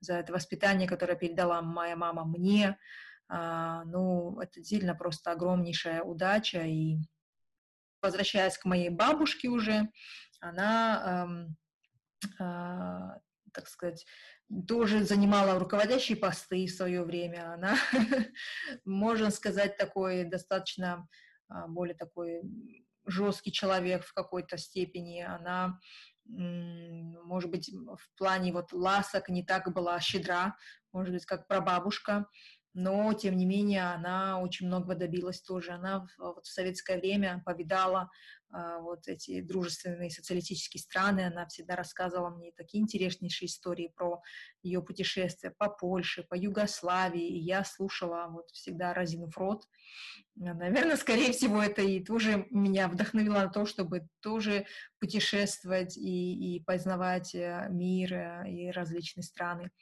за 0.00 0.14
это 0.14 0.32
воспитание, 0.32 0.88
которое 0.88 1.16
передала 1.16 1.60
моя 1.62 1.96
мама 1.96 2.24
мне. 2.24 2.78
А, 3.28 3.84
ну, 3.84 4.40
это 4.40 4.60
действительно 4.60 4.94
просто 4.94 5.32
огромнейшая 5.32 6.02
удача. 6.02 6.62
И 6.62 6.98
возвращаясь 8.00 8.58
к 8.58 8.64
моей 8.64 8.90
бабушке 8.90 9.48
уже, 9.48 9.90
она, 10.40 11.26
эм, 11.26 11.56
э, 12.38 13.18
так 13.52 13.66
сказать, 13.66 14.06
тоже 14.66 15.04
занимала 15.04 15.58
руководящие 15.58 16.16
посты 16.16 16.66
в 16.66 16.70
свое 16.70 17.02
время. 17.04 17.52
Она, 17.52 17.76
можно 18.84 19.30
сказать, 19.30 19.76
такой 19.76 20.24
достаточно 20.24 21.06
а, 21.48 21.68
более 21.68 21.94
такой 21.94 22.42
жесткий 23.06 23.52
человек 23.52 24.04
в 24.04 24.12
какой-то 24.12 24.58
степени. 24.58 25.22
Она, 25.22 25.78
может 26.24 27.50
быть, 27.50 27.70
в 27.70 28.18
плане 28.18 28.52
вот 28.52 28.72
ласок 28.72 29.28
не 29.28 29.44
так 29.44 29.72
была 29.72 30.00
щедра, 30.00 30.56
может 30.92 31.12
быть, 31.12 31.24
как 31.24 31.46
прабабушка 31.46 32.26
но, 32.78 33.12
тем 33.12 33.36
не 33.36 33.44
менее, 33.44 33.90
она 33.90 34.40
очень 34.40 34.68
многого 34.68 34.94
добилась 34.94 35.40
тоже. 35.40 35.72
Она 35.72 36.06
вот, 36.16 36.46
в 36.46 36.52
советское 36.52 36.96
время 36.98 37.42
повидала 37.44 38.08
э, 38.52 38.78
вот 38.80 39.08
эти 39.08 39.40
дружественные 39.40 40.10
социалистические 40.10 40.80
страны, 40.80 41.26
она 41.26 41.44
всегда 41.46 41.74
рассказывала 41.74 42.30
мне 42.30 42.52
такие 42.52 42.80
интереснейшие 42.80 43.48
истории 43.48 43.92
про 43.96 44.22
ее 44.62 44.80
путешествия 44.80 45.50
по 45.50 45.68
Польше, 45.68 46.22
по 46.22 46.36
Югославии, 46.36 47.26
и 47.26 47.40
я 47.40 47.64
слушала 47.64 48.28
вот 48.30 48.48
всегда 48.50 48.94
разинув 48.94 49.36
рот. 49.36 49.64
Наверное, 50.36 50.96
скорее 50.96 51.32
всего, 51.32 51.60
это 51.60 51.82
и 51.82 51.98
тоже 51.98 52.46
меня 52.50 52.86
вдохновило 52.86 53.40
на 53.40 53.48
то, 53.48 53.66
чтобы 53.66 54.06
тоже 54.20 54.66
путешествовать 55.00 55.96
и, 55.96 56.56
и 56.56 56.62
познавать 56.62 57.34
э, 57.34 57.66
мир 57.70 58.14
э, 58.14 58.44
и 58.48 58.70
различные 58.70 59.24
страны. 59.24 59.72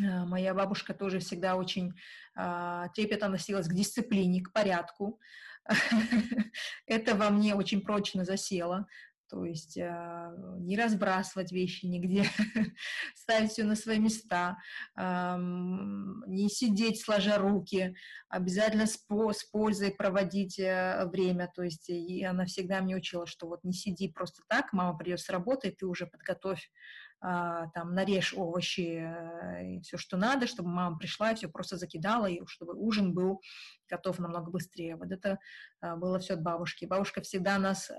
Э, 0.00 0.24
моя 0.24 0.54
бабушка 0.54 0.94
тоже 0.94 1.18
всегда 1.18 1.56
очень 1.56 1.92
а, 2.34 2.88
трепетно 2.90 3.26
относилась 3.26 3.68
к 3.68 3.74
дисциплине, 3.74 4.42
к 4.42 4.52
порядку. 4.52 5.18
Это 6.86 7.14
во 7.14 7.30
мне 7.30 7.54
очень 7.54 7.80
прочно 7.82 8.24
засело. 8.24 8.86
То 9.28 9.44
есть 9.44 9.76
э, 9.76 10.34
не 10.60 10.76
разбрасывать 10.78 11.52
вещи 11.52 11.84
нигде, 11.84 12.24
ставить 13.14 13.50
все 13.50 13.64
на 13.64 13.76
свои 13.76 13.98
места, 13.98 14.56
э, 14.96 15.36
не 15.36 16.48
сидеть 16.48 17.02
сложа 17.02 17.36
руки, 17.36 17.94
обязательно 18.30 18.86
с, 18.86 18.94
с 18.94 19.44
пользой 19.44 19.90
проводить 19.90 20.58
э, 20.58 21.04
время. 21.12 21.50
То 21.54 21.62
есть 21.62 21.90
и 21.90 22.24
она 22.24 22.46
всегда 22.46 22.80
мне 22.80 22.96
учила, 22.96 23.26
что 23.26 23.46
вот 23.48 23.64
не 23.64 23.74
сиди 23.74 24.08
просто 24.08 24.42
так, 24.48 24.72
мама 24.72 24.96
придет 24.96 25.20
с 25.20 25.28
работы, 25.28 25.74
ты 25.78 25.84
уже 25.86 26.06
подготовь 26.06 26.70
а, 26.70 27.07
там 27.20 27.94
нарежь 27.94 28.32
овощи 28.36 29.00
э, 29.02 29.74
и 29.74 29.80
все, 29.80 29.96
что 29.96 30.16
надо, 30.16 30.46
чтобы 30.46 30.68
мама 30.68 30.98
пришла 30.98 31.32
и 31.32 31.34
все 31.34 31.48
просто 31.48 31.76
закидала, 31.76 32.26
и 32.26 32.40
чтобы 32.46 32.74
ужин 32.74 33.12
был 33.12 33.40
готов 33.88 34.18
намного 34.20 34.50
быстрее. 34.50 34.96
Вот 34.96 35.10
это 35.10 35.38
а, 35.80 35.96
было 35.96 36.18
все 36.18 36.34
от 36.34 36.42
бабушки. 36.42 36.84
Бабушка 36.84 37.20
всегда 37.22 37.58
нас 37.58 37.90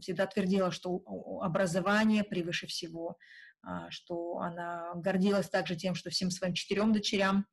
всегда 0.00 0.26
твердила, 0.26 0.70
что 0.70 1.02
образование 1.42 2.22
превыше 2.22 2.68
всего, 2.68 3.16
а, 3.62 3.90
что 3.90 4.38
она 4.38 4.92
гордилась 4.94 5.48
также 5.48 5.74
тем, 5.74 5.96
что 5.96 6.10
всем 6.10 6.30
своим 6.30 6.54
четырем 6.54 6.92
дочерям 6.92 7.46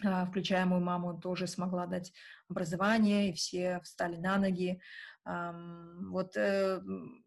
включая 0.00 0.66
мою 0.66 0.82
маму, 0.82 1.18
тоже 1.20 1.46
смогла 1.46 1.86
дать 1.86 2.12
образование, 2.48 3.30
и 3.30 3.32
все 3.32 3.80
встали 3.82 4.16
на 4.16 4.38
ноги. 4.38 4.80
Вот 5.24 6.36
э, 6.36 6.82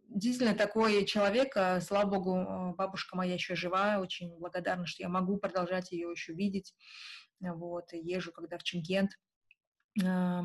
действительно 0.07 0.55
такой 0.55 1.03
человек, 1.05 1.57
а, 1.57 1.81
слава 1.81 2.09
богу, 2.09 2.35
э, 2.37 2.73
бабушка 2.75 3.17
моя 3.17 3.33
еще 3.33 3.55
жива, 3.55 3.97
очень 3.99 4.37
благодарна, 4.37 4.85
что 4.85 5.01
я 5.01 5.09
могу 5.09 5.37
продолжать 5.37 5.91
ее 5.91 6.11
еще 6.11 6.33
видеть. 6.33 6.75
Вот, 7.39 7.93
езжу, 7.93 8.31
когда 8.31 8.57
в 8.59 8.63
Чемкент. 8.63 9.11
А, 10.03 10.43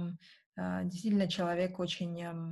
действительно, 0.85 1.29
человек 1.29 1.79
очень 1.79 2.49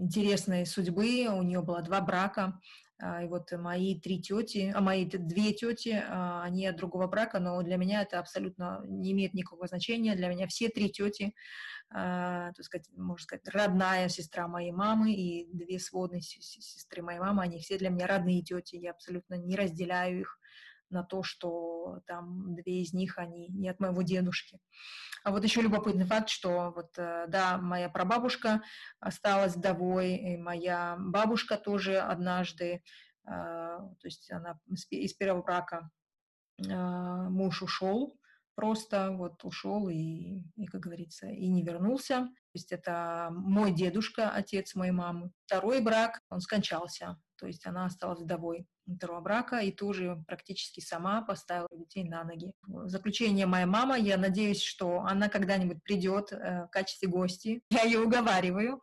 интересной 0.00 0.64
судьбы, 0.66 1.26
у 1.26 1.42
нее 1.42 1.62
было 1.62 1.82
два 1.82 2.00
брака, 2.00 2.60
а, 2.91 2.91
и 3.22 3.26
вот 3.26 3.50
мои 3.52 3.98
три 3.98 4.20
тети, 4.20 4.72
а 4.74 4.80
мои 4.80 5.04
две 5.04 5.52
тети, 5.52 6.04
а, 6.08 6.44
они 6.44 6.66
от 6.66 6.76
другого 6.76 7.08
брака, 7.08 7.40
но 7.40 7.60
для 7.62 7.76
меня 7.76 8.02
это 8.02 8.20
абсолютно 8.20 8.80
не 8.86 9.10
имеет 9.10 9.34
никакого 9.34 9.66
значения. 9.66 10.14
Для 10.14 10.28
меня 10.28 10.46
все 10.46 10.68
три 10.68 10.88
тети, 10.88 11.34
а, 11.90 12.52
так 12.52 12.64
сказать, 12.64 12.88
можно 12.96 13.24
сказать, 13.24 13.48
родная 13.48 14.08
сестра 14.08 14.46
моей 14.46 14.70
мамы 14.70 15.12
и 15.12 15.48
две 15.52 15.80
сводные 15.80 16.20
сестры 16.22 17.02
моей 17.02 17.18
мамы, 17.18 17.42
они 17.42 17.58
все 17.58 17.76
для 17.76 17.90
меня 17.90 18.06
родные 18.06 18.42
тети. 18.42 18.76
Я 18.76 18.92
абсолютно 18.92 19.34
не 19.34 19.56
разделяю 19.56 20.20
их 20.20 20.38
на 20.92 21.02
то, 21.02 21.22
что 21.22 22.00
там 22.06 22.54
две 22.54 22.82
из 22.82 22.92
них, 22.92 23.18
они 23.18 23.48
не 23.48 23.68
от 23.68 23.80
моего 23.80 24.02
дедушки. 24.02 24.58
А 25.24 25.30
вот 25.30 25.44
еще 25.44 25.62
любопытный 25.62 26.04
факт, 26.04 26.28
что 26.28 26.72
вот, 26.74 26.98
э, 26.98 27.26
да, 27.28 27.58
моя 27.58 27.88
прабабушка 27.88 28.62
осталась 29.00 29.56
вдовой, 29.56 30.16
и 30.16 30.36
моя 30.36 30.96
бабушка 30.98 31.56
тоже 31.56 31.98
однажды, 31.98 32.66
э, 32.74 32.80
то 33.26 34.04
есть 34.04 34.30
она 34.30 34.58
из 34.90 35.14
первого 35.14 35.42
брака 35.42 35.90
э, 36.58 36.64
муж 36.74 37.62
ушел, 37.62 38.18
просто 38.54 39.12
вот 39.12 39.44
ушел 39.44 39.88
и, 39.88 40.42
и, 40.56 40.66
как 40.66 40.80
говорится, 40.82 41.28
и 41.28 41.48
не 41.48 41.62
вернулся. 41.62 42.20
То 42.20 42.58
есть 42.58 42.72
это 42.72 43.28
мой 43.30 43.72
дедушка, 43.72 44.30
отец 44.30 44.74
моей 44.74 44.92
мамы. 44.92 45.30
Второй 45.46 45.80
брак, 45.80 46.20
он 46.28 46.40
скончался, 46.40 47.16
то 47.42 47.48
есть 47.48 47.66
она 47.66 47.86
осталась 47.86 48.20
вдовой 48.20 48.68
второго 48.86 49.20
брака 49.20 49.58
и 49.58 49.72
тоже 49.72 50.22
практически 50.28 50.78
сама 50.78 51.20
поставила 51.22 51.68
детей 51.72 52.04
на 52.04 52.22
ноги. 52.22 52.52
Заключение 52.84 53.46
моя 53.46 53.66
мама, 53.66 53.98
я 53.98 54.16
надеюсь, 54.16 54.62
что 54.62 55.00
она 55.00 55.28
когда-нибудь 55.28 55.82
придет 55.82 56.30
э, 56.30 56.66
в 56.66 56.68
качестве 56.68 57.08
гости. 57.08 57.60
Я 57.70 57.82
ее 57.82 57.98
уговариваю. 57.98 58.80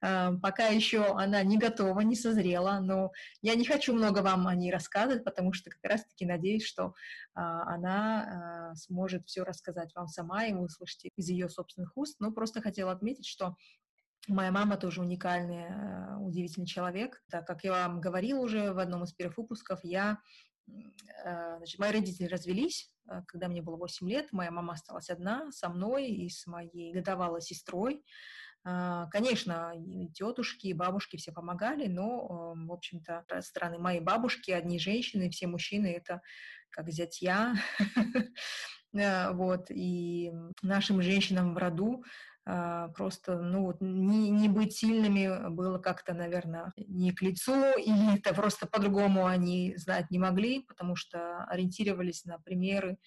Э, 0.00 0.30
пока 0.40 0.68
еще 0.68 1.04
она 1.04 1.42
не 1.42 1.58
готова, 1.58 2.00
не 2.00 2.16
созрела, 2.16 2.80
но 2.80 3.12
я 3.42 3.56
не 3.56 3.66
хочу 3.66 3.92
много 3.92 4.20
вам 4.20 4.46
о 4.46 4.54
ней 4.54 4.72
рассказывать, 4.72 5.22
потому 5.22 5.52
что 5.52 5.68
как 5.68 5.84
раз-таки 5.84 6.24
надеюсь, 6.24 6.64
что 6.64 6.86
э, 6.86 6.92
она 7.34 8.72
сможет 8.74 9.26
все 9.26 9.42
рассказать 9.42 9.94
вам 9.94 10.08
сама, 10.08 10.46
и 10.46 10.54
вы 10.54 10.62
услышите 10.64 11.10
из 11.14 11.28
ее 11.28 11.50
собственных 11.50 11.94
уст. 11.94 12.16
Но 12.20 12.32
просто 12.32 12.62
хотела 12.62 12.90
отметить, 12.92 13.26
что 13.26 13.54
Моя 14.26 14.50
мама 14.50 14.76
тоже 14.76 15.00
уникальный, 15.00 15.66
э, 15.68 16.16
удивительный 16.18 16.66
человек. 16.66 17.22
Так 17.30 17.46
как 17.46 17.64
я 17.64 17.72
вам 17.72 18.00
говорила 18.00 18.40
уже 18.40 18.72
в 18.72 18.78
одном 18.78 19.04
из 19.04 19.12
первых 19.12 19.38
выпусков, 19.38 19.80
я, 19.84 20.18
э, 20.66 21.56
значит, 21.58 21.78
мои 21.78 21.92
родители 21.92 22.26
развелись, 22.26 22.92
э, 23.08 23.22
когда 23.26 23.48
мне 23.48 23.62
было 23.62 23.76
8 23.76 24.08
лет. 24.08 24.32
Моя 24.32 24.50
мама 24.50 24.74
осталась 24.74 25.08
одна 25.08 25.50
со 25.52 25.68
мной 25.68 26.08
и 26.08 26.28
с 26.28 26.46
моей 26.46 26.92
годовалой 26.92 27.40
сестрой. 27.40 28.02
Конечно, 28.64 29.72
и 29.74 30.08
тетушки, 30.08 30.66
и 30.66 30.74
бабушки 30.74 31.16
все 31.16 31.32
помогали, 31.32 31.86
но, 31.86 32.54
в 32.54 32.72
общем-то, 32.72 33.24
со 33.30 33.40
стороны 33.40 33.78
моей 33.78 34.00
бабушки 34.00 34.50
одни 34.50 34.78
женщины, 34.78 35.30
все 35.30 35.46
мужчины— 35.46 35.86
это 35.96 36.20
как 36.68 36.90
зятья. 36.90 37.54
Вот, 38.92 39.70
и 39.70 40.32
нашим 40.62 41.02
женщинам 41.02 41.54
в 41.54 41.58
роду 41.58 42.02
просто, 42.96 43.38
ну 43.38 43.66
вот, 43.66 43.80
не, 43.80 44.30
не 44.30 44.48
быть 44.48 44.74
сильными 44.74 45.50
было 45.50 45.78
как-то, 45.78 46.14
наверное, 46.14 46.72
не 46.76 47.12
к 47.12 47.20
лицу, 47.20 47.54
или 47.76 48.18
это 48.18 48.34
просто 48.34 48.66
по-другому 48.66 49.26
они 49.26 49.76
знать 49.76 50.10
не 50.10 50.18
могли, 50.18 50.62
потому 50.62 50.96
что 50.96 51.44
ориентировались 51.44 52.24
на 52.24 52.38
примеры 52.38 52.98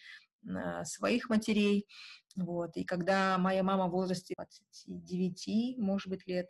на 0.43 0.85
своих 0.85 1.29
матерей, 1.29 1.87
вот, 2.35 2.77
и 2.77 2.83
когда 2.83 3.37
моя 3.37 3.63
мама 3.63 3.87
в 3.87 3.91
возрасте 3.91 4.35
29, 4.35 5.77
может 5.77 6.07
быть, 6.07 6.27
лет 6.27 6.49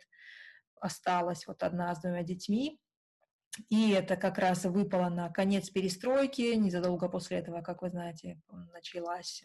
осталась 0.80 1.46
вот 1.46 1.62
одна 1.62 1.94
с 1.94 2.00
двумя 2.00 2.22
детьми, 2.22 2.78
и 3.68 3.90
это 3.90 4.16
как 4.16 4.38
раз 4.38 4.64
выпало 4.64 5.08
на 5.08 5.28
конец 5.30 5.70
перестройки, 5.70 6.54
незадолго 6.54 7.08
после 7.08 7.38
этого, 7.38 7.62
как 7.62 7.82
вы 7.82 7.90
знаете, 7.90 8.40
началась 8.72 9.44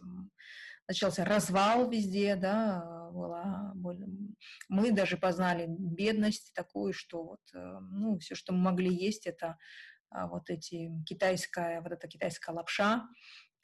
начался 0.87 1.25
развал 1.25 1.89
везде, 1.89 2.35
да, 2.35 3.09
была, 3.11 3.73
мы 4.69 4.91
даже 4.91 5.17
познали 5.17 5.65
бедность 5.67 6.53
такую, 6.53 6.93
что 6.93 7.23
вот, 7.23 7.41
э, 7.53 7.79
ну, 7.91 8.17
все, 8.19 8.35
что 8.35 8.53
мы 8.53 8.59
могли 8.71 8.93
есть, 8.93 9.27
это 9.27 9.57
а, 10.09 10.27
вот 10.27 10.49
эти 10.49 10.89
китайская, 11.05 11.81
вот 11.81 11.91
эта 11.91 12.07
китайская 12.07 12.53
лапша, 12.53 13.07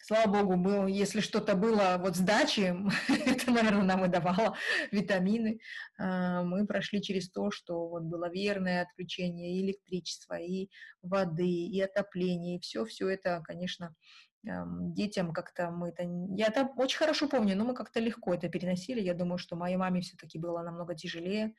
Слава 0.06 0.30
богу, 0.30 0.58
было, 0.58 0.86
если 0.86 1.22
что-то 1.22 1.56
было 1.56 1.96
вот 1.98 2.18
с 2.18 2.20
дачи, 2.20 2.76
это, 3.26 3.52
наверное, 3.52 3.84
нам 3.84 4.04
и 4.04 4.10
давало 4.10 4.58
витамины. 4.92 5.62
А, 5.98 6.44
мы 6.44 6.68
прошли 6.68 7.02
через 7.02 7.32
то, 7.32 7.52
что 7.52 7.88
вот 7.88 8.04
было 8.04 8.30
верное 8.30 8.82
отключение 8.82 9.54
и 9.54 9.66
электричества, 9.66 10.34
и 10.34 10.70
воды, 11.02 11.48
и 11.48 11.80
отопление, 11.80 12.58
и 12.58 12.60
все, 12.60 12.84
все 12.84 13.08
это, 13.08 13.42
конечно, 13.46 13.96
детям 14.44 15.32
как-то 15.32 15.72
мы 15.72 15.88
это... 15.90 16.04
Я 16.36 16.48
это 16.48 16.70
очень 16.76 16.98
хорошо 16.98 17.30
помню, 17.30 17.56
но 17.56 17.64
мы 17.64 17.74
как-то 17.74 18.02
легко 18.02 18.34
это 18.34 18.50
переносили. 18.50 19.00
Я 19.00 19.14
думаю, 19.14 19.38
что 19.38 19.56
моей 19.56 19.78
маме 19.78 20.02
все-таки 20.02 20.38
было 20.38 20.62
намного 20.64 20.96
тяжелее 20.96 21.54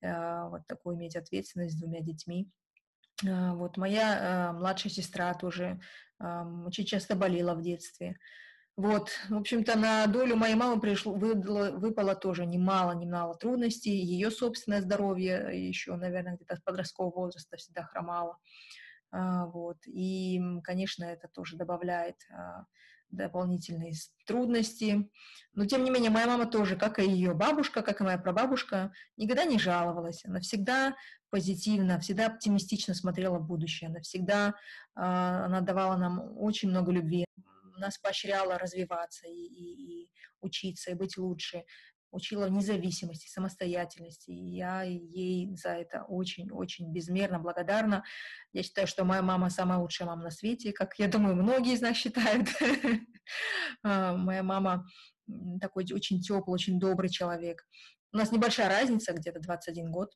э, 0.00 0.48
вот 0.48 0.66
такую 0.66 0.96
иметь 0.96 1.14
ответственность 1.14 1.76
с 1.76 1.78
двумя 1.78 2.00
детьми. 2.00 2.50
А, 3.28 3.54
вот 3.54 3.76
моя 3.76 4.50
э, 4.50 4.52
младшая 4.52 4.92
сестра 4.92 5.34
тоже 5.34 5.80
очень 6.18 6.84
часто 6.84 7.16
болела 7.16 7.54
в 7.54 7.62
детстве. 7.62 8.16
Вот, 8.76 9.10
в 9.28 9.36
общем-то, 9.36 9.76
на 9.76 10.06
долю 10.06 10.34
моей 10.36 10.54
мамы 10.54 10.80
пришло, 10.80 11.12
выпало, 11.12 11.72
выпало 11.72 12.14
тоже 12.14 12.46
немало, 12.46 12.92
немало 12.92 13.36
трудностей. 13.36 13.90
Ее 13.90 14.30
собственное 14.30 14.80
здоровье 14.80 15.50
еще, 15.52 15.94
наверное, 15.96 16.36
где-то 16.36 16.56
с 16.56 16.60
подросткового 16.60 17.14
возраста 17.14 17.58
всегда 17.58 17.82
хромало. 17.82 18.38
А, 19.10 19.44
вот. 19.46 19.76
И, 19.86 20.40
конечно, 20.64 21.04
это 21.04 21.28
тоже 21.28 21.56
добавляет 21.56 22.16
а, 22.30 22.64
дополнительные 23.12 23.92
трудности. 24.26 25.08
Но, 25.54 25.66
тем 25.66 25.84
не 25.84 25.90
менее, 25.90 26.10
моя 26.10 26.26
мама 26.26 26.46
тоже, 26.46 26.76
как 26.76 26.98
и 26.98 27.04
ее 27.04 27.34
бабушка, 27.34 27.82
как 27.82 28.00
и 28.00 28.04
моя 28.04 28.18
прабабушка, 28.18 28.92
никогда 29.16 29.44
не 29.44 29.58
жаловалась. 29.58 30.24
Она 30.24 30.40
всегда 30.40 30.96
позитивно, 31.30 32.00
всегда 32.00 32.26
оптимистично 32.26 32.94
смотрела 32.94 33.38
в 33.38 33.46
будущее. 33.46 33.88
Она 33.90 34.00
всегда, 34.00 34.54
а, 34.94 35.44
она 35.44 35.60
давала 35.60 35.96
нам 35.96 36.36
очень 36.36 36.70
много 36.70 36.90
любви, 36.90 37.24
нас 37.78 37.98
поощряла 37.98 38.58
развиваться 38.58 39.28
и, 39.28 39.32
и, 39.32 40.02
и 40.04 40.10
учиться, 40.40 40.90
и 40.90 40.94
быть 40.94 41.16
лучше 41.16 41.64
учила 42.12 42.48
независимости, 42.48 43.28
самостоятельности. 43.28 44.30
И 44.30 44.56
я 44.56 44.82
ей 44.82 45.56
за 45.56 45.70
это 45.70 46.04
очень-очень 46.04 46.92
безмерно 46.92 47.38
благодарна. 47.38 48.04
Я 48.52 48.62
считаю, 48.62 48.86
что 48.86 49.04
моя 49.04 49.22
мама 49.22 49.50
самая 49.50 49.78
лучшая 49.78 50.06
мама 50.06 50.24
на 50.24 50.30
свете, 50.30 50.72
как 50.72 50.98
я 50.98 51.08
думаю, 51.08 51.34
многие 51.34 51.74
из 51.74 51.80
нас 51.80 51.96
считают. 51.96 52.48
А, 53.84 54.16
моя 54.16 54.42
мама 54.42 54.84
такой 55.60 55.86
очень 55.92 56.20
теплый, 56.20 56.54
очень 56.54 56.78
добрый 56.80 57.08
человек. 57.08 57.64
У 58.12 58.16
нас 58.16 58.32
небольшая 58.32 58.68
разница, 58.68 59.12
где-то 59.12 59.40
21 59.40 59.90
год. 59.90 60.12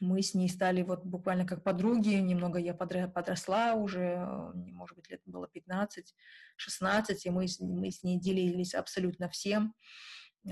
Мы 0.00 0.22
с 0.22 0.34
ней 0.34 0.48
стали 0.48 0.82
вот 0.82 1.04
буквально 1.04 1.46
как 1.46 1.62
подруги, 1.62 2.14
немного 2.14 2.58
я 2.58 2.74
подросла 2.74 3.74
уже, 3.74 4.16
может 4.54 4.96
быть, 4.96 5.08
лет 5.10 5.20
было 5.26 5.48
15-16, 5.54 7.16
и 7.24 7.30
мы, 7.30 7.46
мы 7.60 7.90
с 7.90 8.02
ней 8.02 8.18
делились 8.18 8.74
абсолютно 8.74 9.28
всем. 9.28 9.74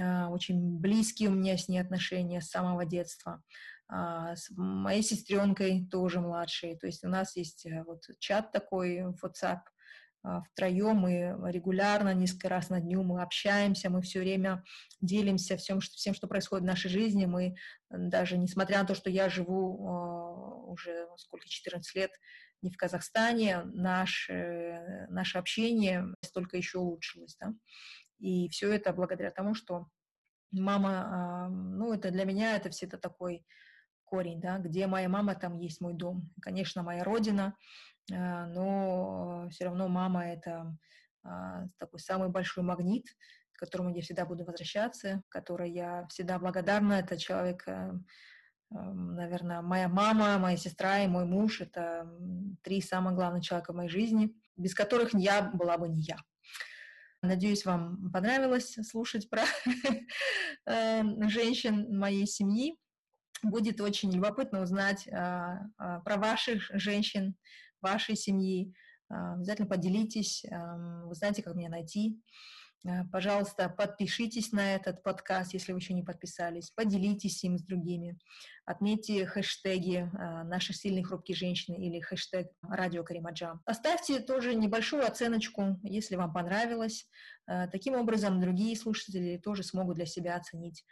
А, 0.00 0.28
очень 0.28 0.78
близкие 0.78 1.28
у 1.28 1.32
меня 1.32 1.56
с 1.56 1.68
ней 1.68 1.78
отношения 1.78 2.40
с 2.40 2.50
самого 2.50 2.84
детства. 2.84 3.42
А, 3.88 4.34
с 4.36 4.50
моей 4.50 5.02
сестренкой 5.02 5.86
тоже 5.90 6.20
младшей. 6.20 6.76
То 6.78 6.86
есть 6.86 7.04
у 7.04 7.08
нас 7.08 7.36
есть 7.36 7.66
э, 7.66 7.82
вот 7.84 8.02
чат 8.18 8.52
такой 8.52 9.02
в 9.02 9.24
WhatsApp, 9.24 9.60
а, 10.24 10.42
втроем 10.42 10.96
мы 10.96 11.36
регулярно, 11.50 12.14
несколько 12.14 12.48
раз 12.48 12.70
на 12.70 12.80
дню 12.80 13.02
мы 13.02 13.22
общаемся, 13.22 13.90
мы 13.90 14.00
все 14.02 14.20
время 14.20 14.64
делимся 15.00 15.56
всем, 15.56 15.80
что, 15.80 15.96
всем, 15.96 16.14
что 16.14 16.26
происходит 16.26 16.64
в 16.64 16.68
нашей 16.68 16.90
жизни. 16.90 17.26
Мы 17.26 17.56
даже, 17.90 18.38
несмотря 18.38 18.78
на 18.78 18.86
то, 18.86 18.94
что 18.94 19.10
я 19.10 19.28
живу 19.28 20.68
уже 20.68 21.08
сколько, 21.16 21.48
14 21.48 21.94
лет 21.96 22.12
не 22.62 22.70
в 22.70 22.76
Казахстане, 22.76 23.64
наше, 23.64 25.06
наше 25.10 25.38
общение 25.38 26.06
столько 26.22 26.56
еще 26.56 26.78
улучшилось. 26.78 27.36
Да? 27.40 27.52
И 28.22 28.48
все 28.48 28.72
это 28.72 28.92
благодаря 28.92 29.32
тому, 29.32 29.54
что 29.54 29.88
мама, 30.52 31.48
ну, 31.50 31.92
это 31.92 32.10
для 32.10 32.24
меня 32.24 32.56
это 32.56 32.70
все 32.70 32.86
это 32.86 32.96
такой 32.96 33.44
корень, 34.04 34.40
да, 34.40 34.58
где 34.58 34.86
моя 34.86 35.08
мама, 35.08 35.34
там 35.34 35.58
есть 35.58 35.80
мой 35.80 35.94
дом. 35.94 36.30
Конечно, 36.40 36.82
моя 36.82 37.02
родина, 37.02 37.56
а, 38.12 38.46
но 38.46 39.48
все 39.50 39.64
равно 39.64 39.88
мама 39.88 40.26
это 40.26 40.76
а, 41.24 41.64
такой 41.78 41.98
самый 41.98 42.28
большой 42.28 42.62
магнит, 42.62 43.06
к 43.52 43.58
которому 43.58 43.92
я 43.94 44.02
всегда 44.02 44.24
буду 44.24 44.44
возвращаться, 44.44 45.22
которой 45.28 45.72
я 45.72 46.06
всегда 46.08 46.38
благодарна. 46.38 46.94
Это 46.94 47.16
человек, 47.16 47.64
э, 47.66 47.92
наверное, 48.70 49.62
моя 49.62 49.88
мама, 49.88 50.38
моя 50.38 50.56
сестра 50.56 51.00
и 51.00 51.08
мой 51.08 51.24
муж. 51.24 51.60
Это 51.60 52.06
три 52.62 52.82
самых 52.82 53.14
главных 53.14 53.44
человека 53.44 53.72
в 53.72 53.76
моей 53.76 53.88
жизни, 53.90 54.34
без 54.56 54.74
которых 54.74 55.14
я 55.14 55.50
была 55.54 55.78
бы 55.78 55.88
не 55.88 56.02
я. 56.02 56.16
Надеюсь, 57.22 57.64
вам 57.64 58.10
понравилось 58.10 58.76
слушать 58.82 59.30
про 59.30 59.44
эм, 60.66 61.28
женщин 61.28 61.96
моей 61.96 62.26
семьи. 62.26 62.76
Будет 63.44 63.80
очень 63.80 64.10
любопытно 64.12 64.60
узнать 64.60 65.06
а, 65.08 65.60
а, 65.78 66.00
про 66.00 66.16
ваших 66.16 66.68
женщин, 66.74 67.36
вашей 67.80 68.16
семьи. 68.16 68.74
А, 69.08 69.34
обязательно 69.34 69.68
поделитесь, 69.68 70.44
вы 70.50 71.14
знаете, 71.14 71.44
как 71.44 71.54
меня 71.54 71.68
найти. 71.68 72.20
Э, 72.84 73.04
пожалуйста, 73.10 73.68
подпишитесь 73.68 74.52
на 74.52 74.74
этот 74.74 75.02
подкаст, 75.02 75.54
если 75.54 75.72
вы 75.72 75.78
еще 75.78 75.94
не 75.94 76.02
подписались, 76.02 76.70
поделитесь 76.70 77.42
им 77.44 77.58
с 77.58 77.62
другими, 77.62 78.18
отметьте 78.64 79.24
хэштеги 79.26 80.10
э, 80.12 80.42
«Наши 80.44 80.72
сильные 80.72 81.04
хрупкие 81.04 81.36
женщины» 81.36 81.76
или 81.76 82.00
хэштег 82.00 82.48
«Радио 82.62 83.04
Каримаджа». 83.04 83.60
Оставьте 83.66 84.20
тоже 84.20 84.54
небольшую 84.54 85.06
оценочку, 85.06 85.78
если 85.82 86.16
вам 86.16 86.32
понравилось. 86.32 87.08
Э, 87.46 87.68
таким 87.68 87.94
образом, 87.94 88.40
другие 88.40 88.76
слушатели 88.76 89.36
тоже 89.36 89.62
смогут 89.62 89.96
для 89.96 90.06
себя 90.06 90.36
оценить, 90.36 90.84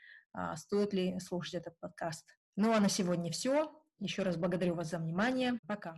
стоит 0.55 0.93
ли 0.93 1.19
слушать 1.19 1.55
этот 1.55 1.79
подкаст. 1.81 2.25
Ну 2.57 2.73
а 2.73 2.79
на 2.79 2.89
сегодня 2.89 3.33
все. 3.33 3.73
Еще 3.99 4.23
раз 4.23 4.37
благодарю 4.37 4.75
вас 4.75 4.91
за 4.91 4.99
внимание. 4.99 5.59
Пока. 5.67 5.97